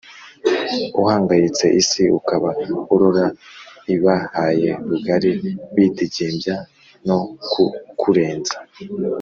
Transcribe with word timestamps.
uhangayitse 1.01 1.65
Isi 1.81 2.03
ukaba 2.19 2.49
urora 2.93 3.25
ibahaye 3.95 4.71
rugari 4.89 5.31
Bidegembya 5.75 6.55
no 7.07 7.19
kukurenza 7.51 8.55